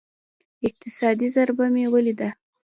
اقتصادي 0.67 1.27
ضربه 1.35 1.65
مې 1.73 1.85
وليده. 1.93 2.29